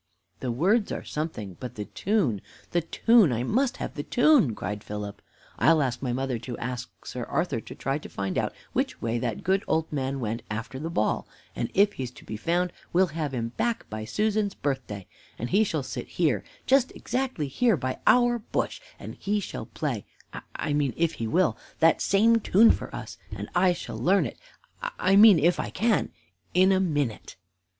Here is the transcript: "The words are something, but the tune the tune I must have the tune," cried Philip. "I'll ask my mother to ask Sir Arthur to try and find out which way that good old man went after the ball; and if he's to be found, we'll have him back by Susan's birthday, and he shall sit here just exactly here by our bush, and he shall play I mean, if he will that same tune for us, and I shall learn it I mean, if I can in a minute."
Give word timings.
"The 0.39 0.51
words 0.51 0.91
are 0.91 1.03
something, 1.03 1.57
but 1.59 1.75
the 1.75 1.85
tune 1.85 2.41
the 2.71 2.81
tune 2.81 3.31
I 3.31 3.43
must 3.43 3.77
have 3.77 3.93
the 3.93 4.01
tune," 4.01 4.55
cried 4.55 4.83
Philip. 4.83 5.21
"I'll 5.59 5.83
ask 5.83 6.01
my 6.01 6.11
mother 6.11 6.39
to 6.39 6.57
ask 6.57 7.05
Sir 7.05 7.23
Arthur 7.25 7.61
to 7.61 7.75
try 7.75 7.97
and 7.97 8.11
find 8.11 8.35
out 8.35 8.51
which 8.73 8.99
way 8.99 9.19
that 9.19 9.43
good 9.43 9.63
old 9.67 9.93
man 9.93 10.19
went 10.19 10.41
after 10.49 10.79
the 10.79 10.89
ball; 10.89 11.27
and 11.55 11.69
if 11.75 11.93
he's 11.93 12.09
to 12.13 12.25
be 12.25 12.35
found, 12.35 12.73
we'll 12.91 13.13
have 13.13 13.31
him 13.31 13.49
back 13.57 13.87
by 13.91 14.03
Susan's 14.03 14.55
birthday, 14.55 15.05
and 15.37 15.51
he 15.51 15.63
shall 15.63 15.83
sit 15.83 16.07
here 16.07 16.43
just 16.65 16.91
exactly 16.95 17.47
here 17.47 17.77
by 17.77 17.99
our 18.07 18.39
bush, 18.39 18.81
and 18.97 19.13
he 19.19 19.39
shall 19.39 19.67
play 19.67 20.03
I 20.55 20.73
mean, 20.73 20.95
if 20.97 21.11
he 21.21 21.27
will 21.27 21.59
that 21.77 22.01
same 22.01 22.39
tune 22.39 22.71
for 22.71 22.87
us, 22.95 23.19
and 23.29 23.47
I 23.53 23.73
shall 23.73 23.99
learn 23.99 24.25
it 24.25 24.39
I 24.81 25.15
mean, 25.15 25.37
if 25.37 25.59
I 25.59 25.69
can 25.69 26.09
in 26.55 26.71
a 26.71 26.79
minute." 26.79 27.35